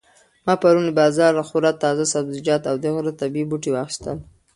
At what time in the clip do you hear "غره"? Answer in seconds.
2.95-3.11